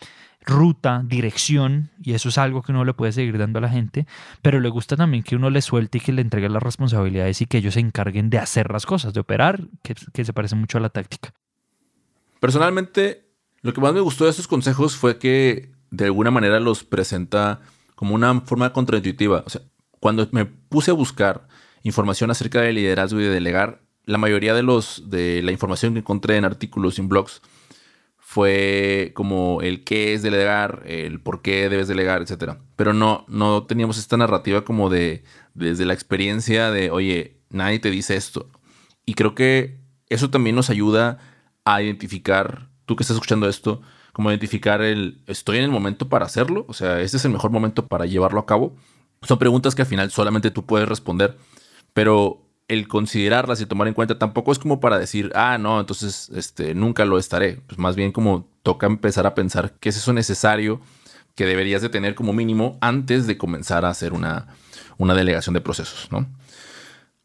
ruta, 0.45 1.03
dirección, 1.07 1.91
y 2.03 2.13
eso 2.15 2.29
es 2.29 2.39
algo 2.39 2.63
que 2.63 2.73
uno 2.73 2.85
le 2.85 2.93
puede 2.93 3.13
seguir 3.13 3.39
dando 3.39 3.59
a 3.59 3.63
la 3.63 3.69
gente, 3.69 4.07
pero 4.43 4.61
le 4.61 4.69
gusta 4.69 4.97
también 4.97 5.23
que 5.23 5.37
uno 5.37 5.49
le 5.51 5.63
suelte 5.63 5.99
y 5.99 6.01
que 6.01 6.13
le 6.13 6.23
entregue 6.23 6.49
las 6.49 6.63
responsabilidades 6.63 7.41
y 7.41 7.47
que 7.47 7.59
ellos 7.59 7.75
se 7.75 7.81
encarguen 7.81 8.31
de 8.31 8.39
hacer 8.39 8.71
las 8.71 8.85
cosas, 8.85 9.15
de 9.15 9.21
operar, 9.21 9.61
que, 9.83 9.95
que 10.13 10.25
se 10.25 10.33
parece 10.33 10.57
mucho 10.57 10.79
a 10.79 10.81
la 10.81 10.91
táctica. 10.91 11.33
Personalmente, 12.41 13.29
lo 13.63 13.73
que 13.73 13.81
más 13.81 13.95
me 13.95 14.01
gustó 14.01 14.25
de 14.25 14.31
estos 14.31 14.49
consejos 14.49 14.97
fue 14.97 15.19
que 15.19 15.71
de 15.91 16.07
alguna 16.07 16.31
manera 16.31 16.61
los 16.61 16.85
presenta 16.85 17.61
como 17.95 18.15
una 18.15 18.41
forma 18.43 18.73
contraintuitiva. 18.73 19.45
O 19.47 19.51
sea, 19.51 19.63
cuando 20.01 20.29
me 20.33 20.45
puse 20.45 20.91
a 20.91 20.95
buscar 20.95 21.47
información 21.85 22.31
acerca 22.31 22.61
de 22.61 22.73
liderazgo 22.73 23.21
y 23.21 23.25
de 23.25 23.31
delegar, 23.31 23.83
la 24.05 24.19
mayoría 24.19 24.55
de 24.55 24.63
los 24.63 25.09
de 25.09 25.43
la 25.43 25.53
información 25.53 25.95
que 25.95 26.01
encontré 26.01 26.37
en 26.37 26.45
artículos 26.45 26.99
y 26.99 27.03
en 27.03 27.09
blogs 27.09 27.41
fue 28.19 29.13
como 29.15 29.61
el 29.63 29.85
qué 29.85 30.13
es 30.13 30.23
delegar, 30.23 30.83
el 30.87 31.21
por 31.21 31.41
qué 31.41 31.69
debes 31.69 31.87
delegar, 31.87 32.23
etc. 32.23 32.59
Pero 32.75 32.93
no, 32.93 33.25
no 33.29 33.65
teníamos 33.65 33.97
esta 33.97 34.17
narrativa 34.17 34.65
como 34.65 34.91
de 34.91 35.23
desde 35.55 35.85
la 35.85 35.95
experiencia 35.95 36.71
de, 36.71 36.91
oye, 36.91 37.39
nadie 37.51 37.79
te 37.79 37.91
dice 37.91 38.17
esto. 38.17 38.51
Y 39.07 39.15
creo 39.15 39.35
que 39.35 39.79
eso 40.09 40.31
también 40.31 40.57
nos 40.57 40.71
ayuda 40.71 41.19
a 41.65 41.83
identificar, 41.83 42.71
tú 42.87 42.97
que 42.97 43.05
estás 43.05 43.17
escuchando 43.17 43.49
esto, 43.49 43.83
como 44.13 44.31
identificar 44.31 44.83
el, 44.83 45.23
estoy 45.27 45.59
en 45.59 45.65
el 45.65 45.71
momento 45.71 46.09
para 46.09 46.27
hacerlo, 46.27 46.65
o 46.69 46.73
sea, 46.73 47.01
este 47.01 47.19
es 47.19 47.25
el 47.25 47.33
mejor 47.33 47.51
momento 47.51 47.87
para 47.87 48.07
llevarlo 48.07 48.41
a 48.41 48.47
cabo. 48.47 48.75
Son 49.23 49.39
preguntas 49.39 49.75
que 49.75 49.83
al 49.83 49.89
final 49.89 50.11
solamente 50.11 50.51
tú 50.51 50.65
puedes 50.65 50.89
responder 50.89 51.37
pero 51.95 52.45
el 52.69 52.89
considerarlas 52.89 53.61
y 53.61 53.67
tomar 53.67 53.89
en 53.89 53.95
cuenta 53.95 54.19
tampoco 54.19 54.53
es 54.53 54.59
como 54.59 54.81
para 54.81 54.99
decir, 54.99 55.31
ah, 55.35 55.59
no, 55.59 55.81
entonces 55.81 56.31
este, 56.35 56.75
nunca 56.75 57.05
lo 57.05 57.19
estaré. 57.19 57.61
Pues 57.67 57.79
más 57.79 57.97
bien 57.97 58.13
como 58.13 58.49
toca 58.63 58.87
empezar 58.87 59.27
a 59.27 59.35
pensar 59.35 59.75
qué 59.81 59.89
es 59.91 59.97
eso 59.97 60.13
necesario 60.13 60.81
que 61.35 61.47
deberías 61.47 61.83
de 61.83 61.89
tener 61.89 62.15
como 62.15 62.33
mínimo 62.33 62.79
antes 62.81 63.27
de 63.27 63.39
comenzar 63.39 63.85
a 63.85 63.91
hacer 63.91 64.13
una, 64.13 64.49
una 64.99 65.15
delegación 65.15 65.55
de 65.55 65.61
procesos, 65.61 66.09
¿no? 66.11 66.27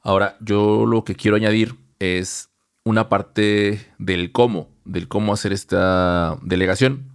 Ahora, 0.01 0.37
yo 0.39 0.85
lo 0.85 1.03
que 1.03 1.15
quiero 1.15 1.37
añadir 1.37 1.75
es 1.99 2.49
una 2.83 3.09
parte 3.09 3.85
del 3.97 4.31
cómo, 4.31 4.69
del 4.85 5.07
cómo 5.07 5.33
hacer 5.33 5.53
esta 5.53 6.37
delegación. 6.41 7.11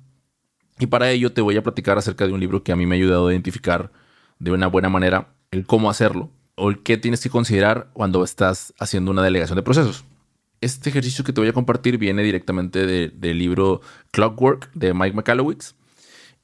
Y 0.79 0.87
para 0.87 1.11
ello 1.11 1.33
te 1.33 1.41
voy 1.41 1.57
a 1.57 1.63
platicar 1.63 1.99
acerca 1.99 2.27
de 2.27 2.33
un 2.33 2.41
libro 2.41 2.63
que 2.63 2.73
a 2.73 2.77
mí 2.77 2.87
me 2.87 2.95
ha 2.95 2.99
ayudado 2.99 3.29
a 3.29 3.33
identificar 3.33 3.91
de 4.39 4.51
una 4.51 4.67
buena 4.67 4.89
manera 4.89 5.35
el 5.51 5.67
cómo 5.67 5.89
hacerlo 5.91 6.31
o 6.57 6.73
qué 6.83 6.97
tienes 6.97 7.21
que 7.21 7.31
considerar 7.31 7.89
cuando 7.93 8.25
estás 8.25 8.75
haciendo 8.79 9.11
una 9.11 9.23
delegación 9.23 9.57
de 9.57 9.63
procesos. 9.63 10.05
Este 10.61 10.91
ejercicio 10.91 11.25
que 11.25 11.33
te 11.33 11.41
voy 11.41 11.49
a 11.49 11.53
compartir 11.53 11.99
viene 11.99 12.23
directamente 12.23 12.87
del 12.87 13.39
libro 13.39 13.81
Clockwork 14.13 14.73
de 14.73 14.95
Mike 14.95 15.17
McAllowitz. 15.17 15.75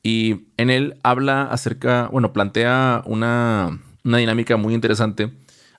Y 0.02 0.46
en 0.56 0.70
él 0.70 0.98
habla 1.02 1.44
acerca, 1.44 2.08
bueno, 2.10 2.32
plantea 2.32 3.02
una, 3.06 3.80
una 4.04 4.18
dinámica 4.18 4.56
muy 4.56 4.74
interesante 4.74 5.32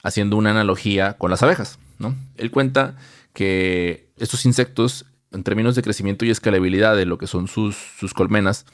haciendo 0.03 0.37
una 0.37 0.51
analogía 0.51 1.17
con 1.17 1.31
las 1.31 1.43
abejas. 1.43 1.79
¿no? 1.99 2.15
Él 2.37 2.51
cuenta 2.51 2.95
que 3.33 4.11
estos 4.17 4.45
insectos, 4.45 5.05
en 5.31 5.43
términos 5.43 5.75
de 5.75 5.83
crecimiento 5.83 6.25
y 6.25 6.29
escalabilidad 6.29 6.95
de 6.95 7.05
lo 7.05 7.17
que 7.17 7.27
son 7.27 7.47
sus, 7.47 7.75
sus 7.99 8.13
colmenas, 8.13 8.65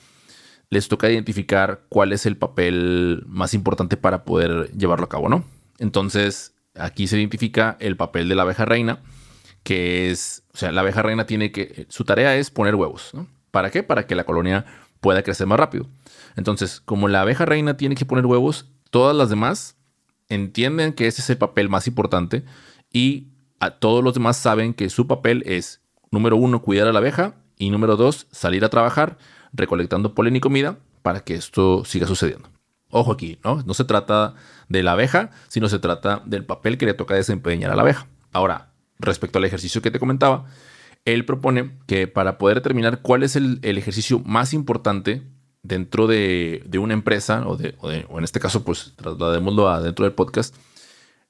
les 0.69 0.88
toca 0.88 1.09
identificar 1.09 1.86
cuál 1.89 2.12
es 2.13 2.25
el 2.25 2.38
papel 2.38 3.24
más 3.27 3.53
importante 3.53 3.97
para 3.97 4.24
poder 4.24 4.71
llevarlo 4.71 5.05
a 5.05 5.09
cabo, 5.09 5.29
¿no? 5.29 5.45
Entonces, 5.79 6.53
aquí 6.75 7.07
se 7.07 7.17
identifica 7.17 7.77
el 7.79 7.95
papel 7.95 8.27
de 8.27 8.36
la 8.36 8.43
abeja 8.43 8.65
reina, 8.65 9.00
que 9.63 10.12
es, 10.12 10.43
o 10.53 10.57
sea, 10.57 10.71
la 10.71 10.81
abeja 10.81 11.01
reina 11.01 11.25
tiene 11.25 11.51
que, 11.51 11.86
su 11.89 12.03
tarea 12.03 12.36
es 12.36 12.51
poner 12.51 12.75
huevos, 12.75 13.12
¿no? 13.13 13.27
¿Para 13.51 13.71
qué? 13.71 13.83
Para 13.83 14.07
que 14.07 14.15
la 14.15 14.25
colonia 14.25 14.65
pueda 15.00 15.24
crecer 15.24 15.47
más 15.47 15.59
rápido. 15.59 15.88
Entonces, 16.36 16.81
como 16.81 17.07
la 17.07 17.21
abeja 17.21 17.45
reina 17.45 17.77
tiene 17.77 17.95
que 17.95 18.05
poner 18.05 18.25
huevos, 18.25 18.67
todas 18.89 19.15
las 19.15 19.29
demás 19.29 19.77
entienden 20.29 20.93
que 20.93 21.07
ese 21.07 21.21
es 21.21 21.29
el 21.29 21.38
papel 21.38 21.69
más 21.69 21.88
importante 21.88 22.43
y 22.91 23.27
a 23.59 23.71
todos 23.71 24.03
los 24.03 24.13
demás 24.13 24.38
saben 24.38 24.74
que 24.74 24.89
su 24.89 25.07
papel 25.07 25.43
es, 25.45 25.81
número 26.12 26.36
uno, 26.36 26.62
cuidar 26.62 26.88
a 26.88 26.93
la 26.93 27.00
abeja 27.00 27.36
y 27.57 27.69
número 27.69 27.95
dos, 27.95 28.27
salir 28.31 28.63
a 28.65 28.69
trabajar 28.69 29.17
recolectando 29.54 30.13
polen 30.13 30.36
y 30.36 30.39
comida 30.39 30.77
para 31.01 31.22
que 31.22 31.36
esto 31.36 31.86
siga 31.86 32.08
sucediendo. 32.08 32.50
Ojo 32.89 33.12
aquí, 33.12 33.38
¿no? 33.44 33.62
No 33.63 33.74
se 33.74 33.84
trata 33.84 34.36
de 34.70 34.84
la 34.84 34.94
abeja, 34.94 35.32
sino 35.50 35.68
se 35.68 35.80
trata 35.80 36.22
del 36.25 36.46
papel 36.46 36.77
que 36.77 36.86
le 36.86 36.94
toca 36.94 37.16
desempeñar 37.16 37.72
a 37.72 37.75
la 37.75 37.82
abeja. 37.82 38.08
Ahora, 38.32 38.72
respecto 39.00 39.39
al 39.39 39.46
ejercicio 39.46 39.82
que 39.82 39.92
te 39.92 40.00
comentaba, 40.00 40.46
él 41.06 41.25
propone 41.25 41.77
que 41.86 42.08
para 42.08 42.38
poder 42.38 42.58
determinar 42.58 43.01
cuál 43.01 43.24
es 43.24 43.36
el, 43.36 43.60
ejercicio 43.63 44.20
más 44.20 44.54
importante 44.54 45.24
dentro 45.63 46.08
de, 46.08 46.63
una 46.80 46.94
empresa, 46.94 47.46
o, 47.46 47.58
o, 47.80 47.92
en 47.92 48.24
este 48.24 48.39
caso, 48.39 48.63
pues 48.63 48.94
trasladémoslo 48.96 49.70
a 49.70 49.82
dentro 49.82 50.06
del 50.06 50.13
podcast, 50.13 50.56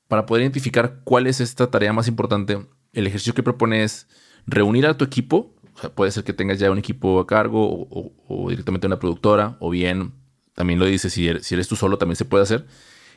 para 0.07 0.25
poder 0.25 0.43
identificar 0.43 1.01
cuál 1.03 1.27
es 1.27 1.41
esta 1.41 1.69
tarea 1.69 1.93
más 1.93 2.07
importante, 2.07 2.65
el 2.93 3.07
ejercicio 3.07 3.33
que 3.33 3.43
propone 3.43 3.83
es 3.83 4.07
reunir 4.45 4.87
a 4.87 4.97
tu 4.97 5.05
equipo, 5.05 5.53
o 5.77 5.81
sea, 5.81 5.89
puede 5.91 6.11
ser 6.11 6.23
que 6.23 6.33
tengas 6.33 6.57
ya 6.57 6.71
un 6.71 6.79
equipo 6.79 7.19
a 7.19 7.27
cargo 7.27 7.87
o, 8.27 8.49
directamente 8.49 8.87
una 8.87 8.97
productora, 8.97 9.57
o 9.59 9.69
bien, 9.69 10.11
también 10.53 10.79
lo 10.79 10.85
dice, 10.85 11.09
si 11.11 11.27
eres, 11.27 11.45
si 11.45 11.55
tú 11.63 11.75
solo 11.75 11.99
también 11.99 12.15
se 12.15 12.25
puede 12.25 12.43
hacer. 12.43 12.65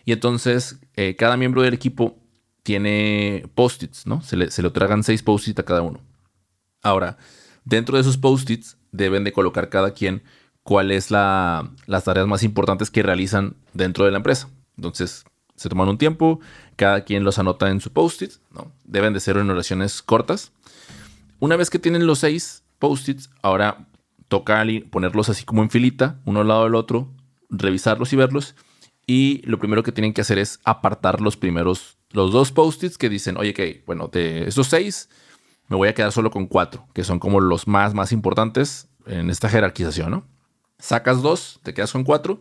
Y 0.04 0.12
entonces, 0.12 0.78
eh, 0.94 1.16
cada 1.16 1.38
miembro 1.38 1.62
del 1.62 1.72
equipo 1.72 2.18
tiene 2.62 3.48
post-its, 3.54 4.06
¿no? 4.06 4.20
Se 4.22 4.36
le, 4.36 4.50
se 4.50 4.62
le 4.62 4.70
tragan 4.70 5.02
seis 5.02 5.22
post-its 5.22 5.58
a 5.58 5.62
cada 5.62 5.80
uno. 5.80 6.00
Ahora, 6.82 7.16
dentro 7.64 7.96
de 7.96 8.02
esos 8.02 8.18
post-its 8.18 8.76
deben 8.92 9.24
de 9.24 9.32
colocar 9.32 9.70
cada 9.70 9.92
quien 9.92 10.22
cuáles 10.62 11.10
las 11.10 12.04
tareas 12.04 12.26
más 12.26 12.42
importantes 12.42 12.90
que 12.90 13.02
realizan 13.02 13.56
dentro 13.72 14.04
de 14.04 14.10
la 14.10 14.18
empresa. 14.18 14.50
Entonces, 14.76 15.24
se 15.56 15.68
toman 15.70 15.88
un 15.88 15.98
tiempo, 15.98 16.40
cada 16.76 17.04
quien 17.04 17.24
los 17.24 17.38
anota 17.38 17.70
en 17.70 17.80
su 17.80 17.90
post-it, 17.90 18.32
¿no? 18.50 18.70
Deben 18.84 19.14
de 19.14 19.20
ser 19.20 19.38
en 19.38 19.48
oraciones 19.48 20.02
cortas. 20.02 20.52
Una 21.40 21.56
vez 21.56 21.70
que 21.70 21.78
tienen 21.78 22.06
los 22.06 22.20
seis 22.20 22.62
post-its, 22.78 23.30
ahora 23.42 23.88
toca 24.28 24.62
ponerlos 24.90 25.30
así 25.30 25.44
como 25.44 25.62
en 25.62 25.70
filita, 25.70 26.20
uno 26.26 26.40
al 26.40 26.48
lado 26.48 26.64
del 26.64 26.74
otro, 26.74 27.10
revisarlos 27.48 28.12
y 28.12 28.16
verlos. 28.16 28.54
Y 29.06 29.40
lo 29.44 29.58
primero 29.58 29.82
que 29.82 29.90
tienen 29.90 30.12
que 30.12 30.20
hacer 30.20 30.38
es 30.38 30.60
apartar 30.64 31.20
los 31.20 31.38
primeros, 31.38 31.96
los 32.10 32.30
dos 32.30 32.52
post-its 32.52 32.98
que 32.98 33.08
dicen, 33.08 33.38
oye, 33.38 33.54
que 33.54 33.82
bueno, 33.86 34.08
de 34.08 34.44
esos 34.44 34.68
seis, 34.68 35.08
me 35.68 35.76
voy 35.76 35.88
a 35.88 35.94
quedar 35.94 36.12
solo 36.12 36.30
con 36.30 36.46
cuatro, 36.46 36.86
que 36.94 37.04
son 37.04 37.18
como 37.18 37.40
los 37.40 37.66
más, 37.66 37.94
más 37.94 38.12
importantes 38.12 38.88
en 39.06 39.30
esta 39.30 39.48
jerarquización, 39.48 40.10
¿no? 40.10 40.26
Sacas 40.78 41.22
dos, 41.22 41.58
te 41.62 41.72
quedas 41.72 41.92
con 41.92 42.04
cuatro. 42.04 42.40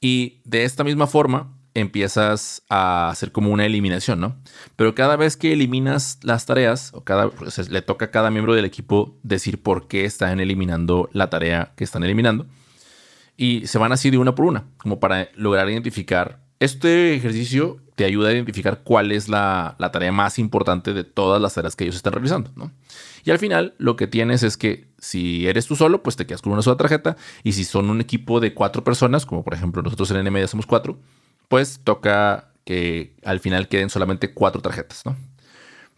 Y 0.00 0.40
de 0.44 0.64
esta 0.64 0.82
misma 0.82 1.06
forma 1.06 1.52
empiezas 1.74 2.62
a 2.68 3.10
hacer 3.10 3.32
como 3.32 3.50
una 3.50 3.66
eliminación, 3.66 4.20
¿no? 4.20 4.36
Pero 4.76 4.94
cada 4.94 5.16
vez 5.16 5.36
que 5.36 5.52
eliminas 5.52 6.18
las 6.22 6.46
tareas, 6.46 6.90
o 6.94 7.02
cada, 7.04 7.30
pues, 7.30 7.68
le 7.68 7.82
toca 7.82 8.06
a 8.06 8.10
cada 8.10 8.30
miembro 8.30 8.54
del 8.54 8.64
equipo 8.64 9.18
decir 9.22 9.62
por 9.62 9.88
qué 9.88 10.04
están 10.04 10.40
eliminando 10.40 11.08
la 11.12 11.30
tarea 11.30 11.72
que 11.76 11.84
están 11.84 12.04
eliminando. 12.04 12.46
Y 13.36 13.66
se 13.66 13.78
van 13.78 13.92
así 13.92 14.10
de 14.10 14.18
una 14.18 14.34
por 14.34 14.46
una, 14.46 14.64
como 14.78 15.00
para 15.00 15.28
lograr 15.34 15.68
identificar 15.68 16.44
este 16.60 17.14
ejercicio 17.14 17.78
te 17.94 18.04
ayuda 18.04 18.30
a 18.30 18.32
identificar 18.32 18.82
cuál 18.82 19.12
es 19.12 19.28
la, 19.28 19.76
tarea 19.92 20.12
más 20.12 20.38
importante 20.38 20.92
de 20.94 21.04
todas 21.04 21.40
las 21.40 21.54
tareas 21.54 21.76
que 21.76 21.84
ellos 21.84 21.96
están 21.96 22.12
realizando, 22.12 22.50
¿no? 22.56 22.72
Y 23.24 23.30
al 23.30 23.38
final 23.38 23.74
lo 23.78 23.96
que 23.96 24.06
tienes 24.06 24.42
es 24.42 24.56
que 24.56 24.88
si 24.98 25.46
eres 25.46 25.66
tú 25.66 25.76
solo, 25.76 26.02
pues 26.02 26.16
te 26.16 26.26
quedas 26.26 26.42
con 26.42 26.52
una 26.52 26.62
sola 26.62 26.76
tarjeta. 26.76 27.16
Y 27.42 27.52
si 27.52 27.64
son 27.64 27.88
un 27.88 28.00
equipo 28.00 28.40
de 28.40 28.52
cuatro 28.52 28.84
personas, 28.84 29.24
como 29.24 29.44
por 29.44 29.54
ejemplo 29.54 29.82
nosotros 29.82 30.10
en 30.10 30.24
NMedia 30.24 30.48
somos 30.48 30.66
cuatro, 30.66 30.98
pues 31.48 31.80
toca 31.82 32.52
que 32.64 33.16
al 33.24 33.40
final 33.40 33.68
queden 33.68 33.90
solamente 33.90 34.32
cuatro 34.32 34.62
tarjetas, 34.62 35.04
¿no? 35.04 35.16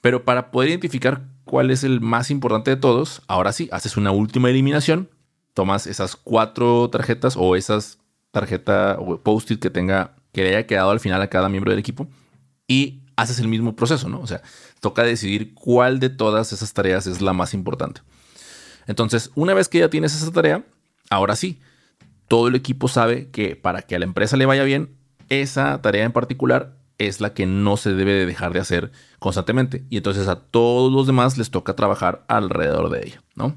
Pero 0.01 0.25
para 0.25 0.51
poder 0.51 0.71
identificar 0.71 1.23
cuál 1.45 1.71
es 1.71 1.85
el 1.85 2.01
más 2.01 2.31
importante 2.31 2.71
de 2.71 2.77
todos, 2.77 3.23
ahora 3.29 3.53
sí, 3.53 3.69
haces 3.73 3.97
una 3.97 4.11
última 4.11 4.51
eliminación, 4.51 5.09
tomas 5.55 5.87
esas 5.87 6.17
cuatro 6.17 6.91
tarjetas 6.91 7.35
o 7.37 7.57
esas 7.57 7.99
tarjeta 8.31 8.97
o 8.99 9.19
post-it 9.19 9.61
que 9.61 9.71
tenga 9.71 10.15
que 10.33 10.43
le 10.43 10.51
haya 10.51 10.67
quedado 10.67 10.91
al 10.91 11.01
final 11.01 11.23
a 11.23 11.29
cada 11.29 11.49
miembro 11.49 11.71
del 11.71 11.79
equipo 11.79 12.07
y 12.69 13.01
haces 13.17 13.39
el 13.41 13.49
mismo 13.49 13.75
proceso, 13.75 14.09
¿no? 14.09 14.21
O 14.21 14.27
sea, 14.27 14.43
toca 14.81 15.03
decidir 15.03 15.55
cuál 15.55 15.99
de 15.99 16.11
todas 16.11 16.53
esas 16.53 16.75
tareas 16.75 17.07
es 17.07 17.23
la 17.23 17.33
más 17.33 17.55
importante. 17.55 18.03
Entonces, 18.87 19.31
una 19.35 19.55
vez 19.55 19.69
que 19.69 19.79
ya 19.79 19.89
tienes 19.89 20.15
esa 20.15 20.31
tarea, 20.31 20.65
ahora 21.09 21.37
sí, 21.37 21.61
todo 22.29 22.49
el 22.49 22.55
equipo 22.55 22.89
sabe 22.89 23.31
que 23.31 23.57
para 23.57 23.83
que 23.83 23.97
a 23.97 23.99
la 23.99 24.05
empresa 24.05 24.37
le 24.37 24.47
vaya 24.47 24.65
bien, 24.65 24.96
esa 25.29 25.81
tarea 25.83 26.05
en 26.05 26.13
particular 26.13 26.77
es 26.99 27.21
la 27.21 27.35
que 27.35 27.47
no 27.47 27.77
se 27.77 27.95
debe 27.95 28.13
de 28.13 28.27
dejar 28.27 28.53
de 28.53 28.61
hacer 28.61 28.91
constantemente. 29.19 29.85
Y 29.91 29.99
entonces 29.99 30.29
a 30.29 30.37
todos 30.37 30.93
los 30.93 31.07
demás 31.07 31.37
les 31.37 31.51
toca 31.51 31.77
trabajar 31.77 32.25
alrededor 32.29 32.91
de 32.91 33.07
ella, 33.07 33.23
¿no? 33.35 33.57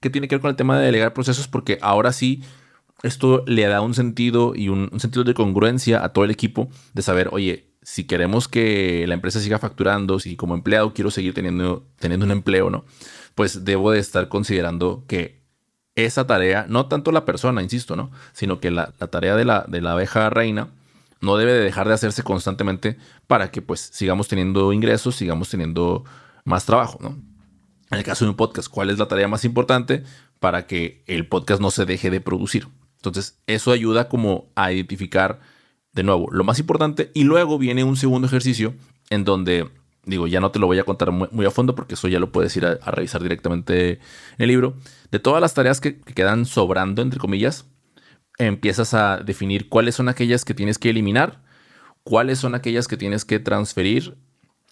¿Qué 0.00 0.10
tiene 0.10 0.28
que 0.28 0.34
ver 0.34 0.42
con 0.42 0.50
el 0.50 0.56
tema 0.56 0.78
de 0.78 0.86
delegar 0.86 1.14
procesos? 1.14 1.48
Porque 1.48 1.78
ahora 1.80 2.12
sí 2.12 2.42
esto 3.02 3.44
le 3.46 3.66
da 3.66 3.80
un 3.80 3.94
sentido 3.94 4.54
y 4.54 4.68
un, 4.68 4.90
sentido 4.98 5.24
de 5.24 5.34
congruencia 5.34 6.04
a 6.04 6.10
todo 6.10 6.24
el 6.24 6.30
equipo 6.30 6.68
de 6.94 7.02
saber, 7.02 7.28
oye, 7.32 7.66
si 7.82 8.04
queremos 8.04 8.48
que 8.48 9.04
la 9.06 9.14
empresa 9.14 9.40
siga 9.40 9.58
facturando, 9.58 10.18
si 10.18 10.36
como 10.36 10.54
empleado 10.54 10.94
quiero 10.94 11.10
seguir 11.10 11.34
teniendo, 11.34 11.86
teniendo 11.98 12.24
un 12.24 12.32
empleo, 12.32 12.70
¿no? 12.70 12.84
Pues 13.34 13.64
debo 13.64 13.90
de 13.90 13.98
estar 13.98 14.28
considerando 14.28 15.04
que 15.06 15.42
esa 15.96 16.26
tarea, 16.26 16.66
no 16.68 16.86
tanto 16.86 17.12
la 17.12 17.24
persona, 17.24 17.62
insisto, 17.62 17.94
¿no? 17.94 18.10
Sino 18.32 18.58
que 18.58 18.70
la, 18.70 18.92
tarea 18.92 19.36
de 19.36 19.44
la, 19.44 19.64
de 19.68 19.80
la 19.80 19.92
abeja 19.92 20.30
reina 20.30 20.70
no 21.20 21.36
debe 21.36 21.52
de 21.52 21.60
dejar 21.60 21.88
de 21.88 21.94
hacerse 21.94 22.22
constantemente 22.22 22.96
para 23.26 23.50
que 23.50 23.62
pues 23.62 23.80
sigamos 23.92 24.28
teniendo 24.28 24.72
ingresos, 24.72 25.16
sigamos 25.16 25.48
teniendo 25.48 26.04
más 26.44 26.66
trabajo, 26.66 26.98
¿no? 27.00 27.18
En 27.90 27.98
el 27.98 28.04
caso 28.04 28.24
de 28.24 28.30
un 28.30 28.36
podcast, 28.36 28.68
¿cuál 28.68 28.90
es 28.90 28.98
la 28.98 29.08
tarea 29.08 29.28
más 29.28 29.44
importante 29.44 30.04
para 30.40 30.66
que 30.66 31.02
el 31.06 31.28
podcast 31.28 31.60
no 31.60 31.70
se 31.70 31.84
deje 31.84 32.10
de 32.10 32.20
producir? 32.20 32.68
Entonces, 32.96 33.38
eso 33.46 33.70
ayuda 33.70 34.08
como 34.08 34.50
a 34.54 34.72
identificar 34.72 35.40
de 35.92 36.02
nuevo 36.02 36.28
lo 36.30 36.42
más 36.42 36.58
importante 36.58 37.10
y 37.14 37.24
luego 37.24 37.58
viene 37.58 37.84
un 37.84 37.96
segundo 37.96 38.26
ejercicio 38.26 38.74
en 39.10 39.24
donde, 39.24 39.70
digo, 40.04 40.26
ya 40.26 40.40
no 40.40 40.50
te 40.50 40.58
lo 40.58 40.66
voy 40.66 40.78
a 40.78 40.84
contar 40.84 41.12
muy, 41.12 41.46
a 41.46 41.50
fondo 41.50 41.74
porque 41.74 41.94
eso 41.94 42.08
ya 42.08 42.18
lo 42.18 42.32
puedes 42.32 42.56
ir 42.56 42.66
a, 42.66 42.76
revisar 42.90 43.22
directamente 43.22 43.92
en 43.92 44.00
el 44.38 44.48
libro. 44.48 44.74
De 45.10 45.18
todas 45.18 45.40
las 45.40 45.54
tareas 45.54 45.80
que, 45.80 46.00
quedan 46.00 46.46
sobrando, 46.46 47.02
entre 47.02 47.20
comillas, 47.20 47.66
empiezas 48.38 48.94
a 48.94 49.18
definir 49.18 49.68
cuáles 49.68 49.94
son 49.94 50.08
aquellas 50.08 50.44
que 50.44 50.54
tienes 50.54 50.78
que 50.78 50.90
eliminar, 50.90 51.42
cuáles 52.02 52.38
son 52.38 52.54
aquellas 52.54 52.88
que 52.88 52.96
tienes 52.96 53.24
que 53.24 53.38
transferir 53.38 54.16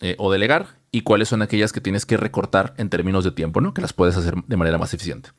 eh, 0.00 0.16
o 0.18 0.32
delegar 0.32 0.80
y 0.90 1.02
cuáles 1.02 1.28
son 1.28 1.42
aquellas 1.42 1.72
que 1.72 1.80
tienes 1.80 2.04
que 2.04 2.16
recortar 2.16 2.74
en 2.76 2.90
términos 2.90 3.24
de 3.24 3.30
tiempo, 3.30 3.60
¿no? 3.60 3.72
Que 3.72 3.80
las 3.80 3.92
puedes 3.92 4.16
hacer 4.16 4.34
de 4.46 4.56
manera 4.56 4.78
más 4.78 4.92
eficiente. 4.92 5.30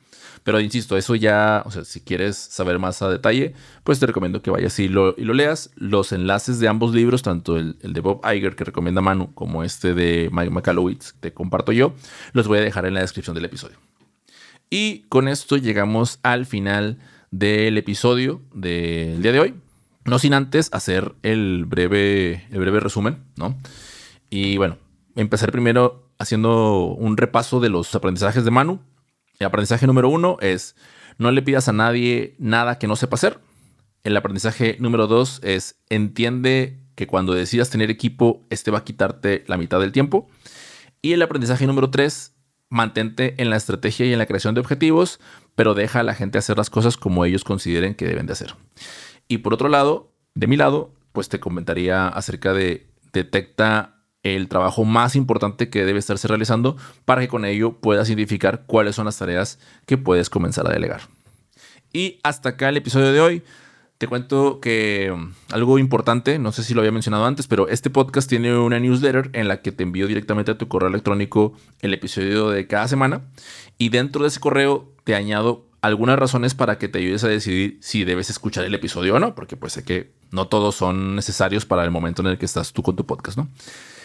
Pero 0.42 0.60
insisto, 0.60 0.96
eso 0.96 1.14
ya, 1.14 1.62
o 1.64 1.70
sea, 1.70 1.84
si 1.84 2.00
quieres 2.00 2.36
saber 2.36 2.78
más 2.78 3.00
a 3.00 3.08
detalle, 3.08 3.54
pues 3.82 3.98
te 3.98 4.06
recomiendo 4.06 4.42
que 4.42 4.50
vayas 4.50 4.78
y 4.78 4.88
lo, 4.88 5.14
y 5.16 5.24
lo 5.24 5.32
leas. 5.32 5.70
Los 5.76 6.12
enlaces 6.12 6.60
de 6.60 6.68
ambos 6.68 6.94
libros, 6.94 7.22
tanto 7.22 7.56
el, 7.56 7.76
de 7.80 8.00
Bob 8.00 8.20
Iger 8.24 8.54
que 8.54 8.64
recomienda 8.64 9.00
Manu 9.00 9.32
como 9.34 9.64
este 9.64 9.94
de 9.94 10.28
Mike 10.32 10.50
McAllowitz 10.50 11.12
que 11.12 11.18
te 11.20 11.34
comparto 11.34 11.72
yo, 11.72 11.94
los 12.32 12.46
voy 12.46 12.58
a 12.58 12.62
dejar 12.62 12.84
en 12.84 12.94
la 12.94 13.00
descripción 13.00 13.34
del 13.34 13.46
episodio. 13.46 13.76
Y 14.68 15.00
con 15.08 15.28
esto 15.28 15.56
llegamos 15.56 16.18
al 16.22 16.46
final 16.46 16.98
del 17.38 17.76
episodio 17.78 18.42
del 18.54 19.20
día 19.20 19.32
de 19.32 19.40
hoy. 19.40 19.54
No 20.04 20.18
sin 20.20 20.34
antes 20.34 20.68
hacer 20.72 21.14
el 21.22 21.64
breve, 21.66 22.46
el 22.50 22.60
breve 22.60 22.78
resumen, 22.78 23.24
¿no? 23.36 23.58
Y 24.30 24.56
bueno, 24.56 24.78
empezar 25.16 25.50
primero 25.50 26.12
haciendo 26.18 26.84
un 26.84 27.16
repaso 27.16 27.58
de 27.58 27.70
los 27.70 27.92
aprendizajes 27.94 28.44
de 28.44 28.50
Manu. 28.52 28.80
El 29.40 29.46
aprendizaje 29.48 29.86
número 29.86 30.08
uno 30.08 30.36
es 30.40 30.76
no 31.18 31.32
le 31.32 31.42
pidas 31.42 31.68
a 31.68 31.72
nadie 31.72 32.36
nada 32.38 32.78
que 32.78 32.86
no 32.86 32.94
sepa 32.94 33.16
hacer. 33.16 33.40
El 34.04 34.16
aprendizaje 34.16 34.76
número 34.78 35.08
dos 35.08 35.40
es 35.42 35.80
entiende 35.88 36.78
que 36.94 37.08
cuando 37.08 37.34
decidas 37.34 37.70
tener 37.70 37.90
equipo, 37.90 38.46
este 38.50 38.70
va 38.70 38.78
a 38.78 38.84
quitarte 38.84 39.44
la 39.48 39.56
mitad 39.56 39.80
del 39.80 39.90
tiempo. 39.90 40.28
Y 41.02 41.14
el 41.14 41.22
aprendizaje 41.22 41.66
número 41.66 41.90
tres, 41.90 42.33
mantente 42.68 43.34
en 43.38 43.50
la 43.50 43.56
estrategia 43.56 44.06
y 44.06 44.12
en 44.12 44.18
la 44.18 44.26
creación 44.26 44.54
de 44.54 44.60
objetivos, 44.60 45.20
pero 45.54 45.74
deja 45.74 46.00
a 46.00 46.02
la 46.02 46.14
gente 46.14 46.38
hacer 46.38 46.56
las 46.56 46.70
cosas 46.70 46.96
como 46.96 47.24
ellos 47.24 47.44
consideren 47.44 47.94
que 47.94 48.06
deben 48.06 48.26
de 48.26 48.32
hacer. 48.32 48.54
Y 49.28 49.38
por 49.38 49.54
otro 49.54 49.68
lado, 49.68 50.12
de 50.34 50.46
mi 50.46 50.56
lado, 50.56 50.92
pues 51.12 51.28
te 51.28 51.40
comentaría 51.40 52.08
acerca 52.08 52.52
de 52.52 52.88
detecta 53.12 53.94
el 54.24 54.48
trabajo 54.48 54.84
más 54.84 55.16
importante 55.16 55.68
que 55.68 55.84
debe 55.84 55.98
estarse 55.98 56.26
realizando 56.26 56.76
para 57.04 57.20
que 57.20 57.28
con 57.28 57.44
ello 57.44 57.78
puedas 57.80 58.08
identificar 58.08 58.64
cuáles 58.66 58.96
son 58.96 59.04
las 59.04 59.18
tareas 59.18 59.58
que 59.86 59.98
puedes 59.98 60.30
comenzar 60.30 60.66
a 60.66 60.72
delegar. 60.72 61.02
Y 61.92 62.18
hasta 62.24 62.50
acá 62.50 62.70
el 62.70 62.78
episodio 62.78 63.12
de 63.12 63.20
hoy. 63.20 63.42
Te 64.04 64.08
cuento 64.08 64.60
que 64.60 65.10
um, 65.10 65.32
algo 65.50 65.78
importante, 65.78 66.38
no 66.38 66.52
sé 66.52 66.62
si 66.62 66.74
lo 66.74 66.82
había 66.82 66.92
mencionado 66.92 67.24
antes, 67.24 67.46
pero 67.46 67.68
este 67.68 67.88
podcast 67.88 68.28
tiene 68.28 68.54
una 68.54 68.78
newsletter 68.78 69.30
en 69.32 69.48
la 69.48 69.62
que 69.62 69.72
te 69.72 69.82
envío 69.82 70.06
directamente 70.06 70.50
a 70.50 70.58
tu 70.58 70.68
correo 70.68 70.90
electrónico 70.90 71.54
el 71.80 71.94
episodio 71.94 72.50
de 72.50 72.66
cada 72.66 72.86
semana 72.86 73.22
y 73.78 73.88
dentro 73.88 74.20
de 74.20 74.28
ese 74.28 74.40
correo 74.40 74.92
te 75.04 75.14
añado 75.14 75.64
algunas 75.80 76.18
razones 76.18 76.52
para 76.52 76.76
que 76.76 76.88
te 76.88 76.98
ayudes 76.98 77.24
a 77.24 77.28
decidir 77.28 77.78
si 77.80 78.04
debes 78.04 78.28
escuchar 78.28 78.66
el 78.66 78.74
episodio 78.74 79.14
o 79.14 79.18
no, 79.20 79.34
porque 79.34 79.56
pues 79.56 79.72
sé 79.72 79.84
que 79.84 80.12
no 80.32 80.48
todos 80.48 80.74
son 80.74 81.16
necesarios 81.16 81.64
para 81.64 81.82
el 81.82 81.90
momento 81.90 82.20
en 82.20 82.28
el 82.28 82.36
que 82.36 82.44
estás 82.44 82.74
tú 82.74 82.82
con 82.82 82.96
tu 82.96 83.06
podcast, 83.06 83.38
¿no? 83.38 83.48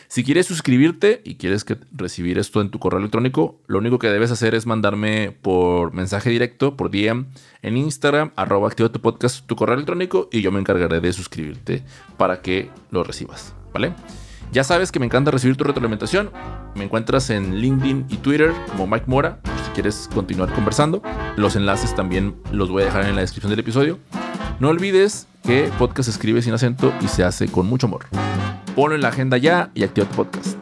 Si 0.10 0.24
quieres 0.24 0.48
suscribirte 0.48 1.22
y 1.24 1.36
quieres 1.36 1.64
que 1.64 1.78
recibir 1.92 2.40
esto 2.40 2.62
en 2.62 2.72
tu 2.72 2.80
correo 2.80 2.98
electrónico, 2.98 3.62
lo 3.68 3.78
único 3.78 4.00
que 4.00 4.08
debes 4.08 4.32
hacer 4.32 4.56
es 4.56 4.66
mandarme 4.66 5.38
por 5.44 5.94
mensaje 5.94 6.32
directo, 6.32 6.76
por 6.76 6.90
DM, 6.90 7.28
en 7.62 7.78
Instagram, 7.78 8.32
arroba 8.36 8.68
activa 8.68 8.90
tu 8.90 9.00
podcast, 9.02 9.46
tu 9.46 9.56
correo 9.56 9.76
electrónico 9.76 10.28
y 10.32 10.42
yo 10.42 10.52
me 10.52 10.60
encargaré 10.60 11.00
de 11.00 11.14
suscribirte 11.14 11.84
para 12.18 12.42
que 12.42 12.72
lo 12.90 13.04
recibas, 13.04 13.54
¿vale? 13.72 13.94
Ya 14.52 14.64
sabes 14.64 14.92
que 14.92 15.00
me 15.00 15.06
encanta 15.06 15.30
recibir 15.30 15.58
tu 15.58 15.64
retroalimentación. 15.64 16.32
Me 16.74 16.86
encuentras 16.86 17.30
en 17.30 17.58
LinkedIn 17.58 18.08
y 18.10 18.18
Twitter 18.18 18.52
como 18.72 18.88
Mike 18.88 19.06
Mora, 19.06 19.40
si 19.64 19.72
quieres 19.74 20.10
continuar 20.12 20.52
conversando. 20.54 21.04
Los 21.38 21.56
enlaces 21.56 21.94
también 21.96 22.36
los 22.52 22.72
voy 22.72 22.82
a 22.82 22.86
dejar 22.86 23.06
en 23.06 23.14
la 23.14 23.22
descripción 23.22 23.52
del 23.52 23.60
episodio. 23.60 24.00
No 24.60 24.68
olvides 24.68 25.26
que 25.44 25.72
podcast 25.80 26.08
se 26.08 26.12
escribe 26.12 26.42
sin 26.42 26.54
acento 26.54 26.92
y 27.02 27.08
se 27.08 27.24
hace 27.24 27.48
con 27.48 27.66
mucho 27.66 27.88
amor. 27.88 28.06
Ponlo 28.76 28.94
en 28.96 29.02
la 29.02 29.08
agenda 29.08 29.38
ya 29.38 29.72
y 29.74 29.84
activa 29.84 30.06
tu 30.10 30.16
podcast. 30.18 30.59